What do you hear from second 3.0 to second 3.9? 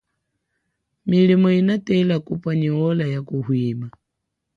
ya kuhwima.